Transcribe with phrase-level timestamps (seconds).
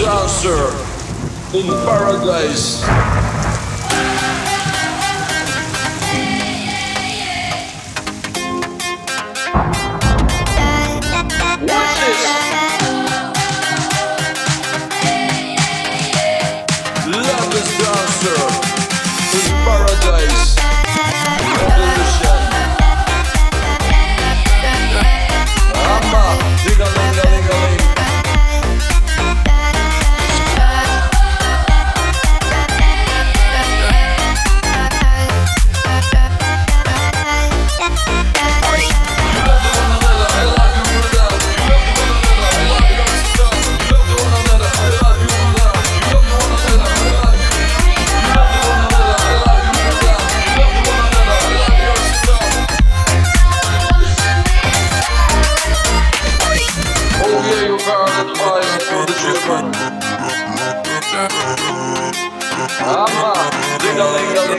[0.00, 0.72] dancer
[1.52, 3.39] in paradise.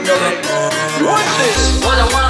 [0.04, 2.21] What I want.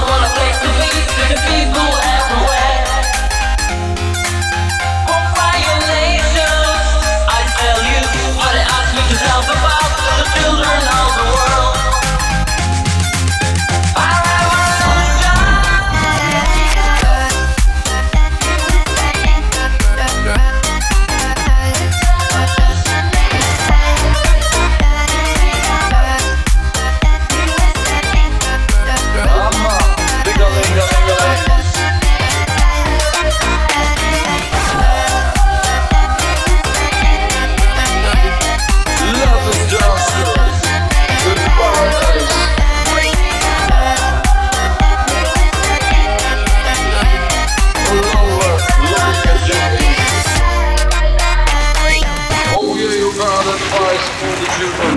[54.23, 54.95] for the children.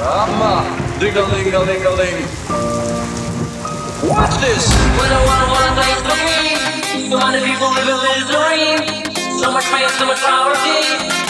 [0.00, 0.54] Rama,
[1.00, 2.18] ding a ling a ling a ling.
[4.08, 4.64] Watch this!
[4.98, 8.78] When I wanna wanna play the dream, so many people living this dream.
[9.40, 10.80] So much pain, so much poverty.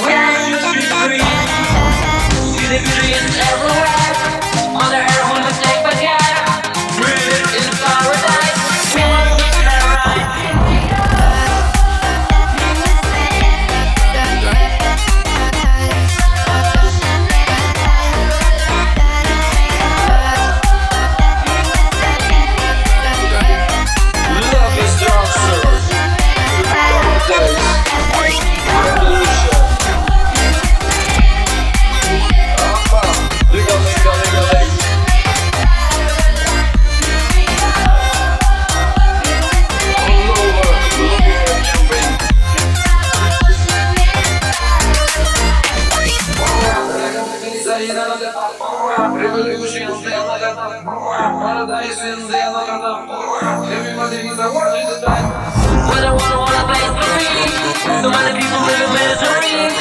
[0.04, 1.22] Where is the free?
[2.50, 4.03] See the beauty is everywhere.
[49.12, 49.82] Revolution
[53.68, 55.00] Everybody in the world is a
[56.16, 57.44] wanna wanna play free.
[58.00, 59.73] So many people live in misery.